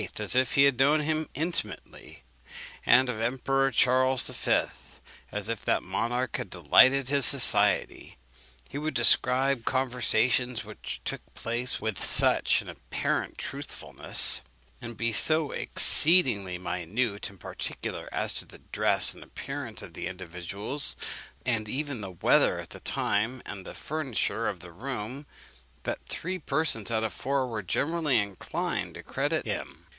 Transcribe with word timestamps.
as 0.17 0.35
if 0.35 0.53
he 0.55 0.63
had 0.63 0.79
known 0.79 1.01
him 1.01 1.29
intimately, 1.35 2.23
and 2.87 3.07
of 3.07 3.17
the 3.17 3.23
Emperor 3.23 3.69
Charles 3.69 4.23
V. 4.27 4.63
as 5.31 5.47
if 5.47 5.63
that 5.63 5.83
monarch 5.83 6.37
had 6.37 6.49
delighted 6.49 7.07
in 7.07 7.15
his 7.17 7.23
society. 7.27 8.17
He 8.67 8.79
would 8.79 8.95
describe 8.95 9.63
conversations 9.63 10.65
which 10.65 11.01
took 11.05 11.21
place 11.35 11.79
with 11.79 12.03
such 12.03 12.63
an 12.63 12.69
apparent 12.69 13.37
truthfulness, 13.37 14.41
and 14.81 14.97
be 14.97 15.13
so 15.13 15.51
exceedingly 15.51 16.57
minute 16.57 17.29
and 17.29 17.39
particular 17.39 18.09
as 18.11 18.33
to 18.33 18.45
the 18.47 18.57
dress 18.57 19.13
and 19.13 19.23
appearance 19.23 19.83
of 19.83 19.93
the 19.93 20.07
individuals, 20.07 20.95
and 21.45 21.69
even 21.69 22.01
the 22.01 22.11
weather 22.23 22.57
at 22.57 22.71
the 22.71 22.79
time 22.79 23.43
and 23.45 23.67
the 23.67 23.75
furniture 23.75 24.47
of 24.47 24.61
the 24.61 24.71
room, 24.71 25.27
that 25.83 25.99
three 26.07 26.39
persons 26.39 26.89
out 26.89 27.03
of 27.03 27.13
four 27.13 27.45
were 27.47 27.61
generally 27.61 28.17
inclined 28.17 28.95
to 28.95 29.03
credit 29.03 29.45
him. 29.45 29.85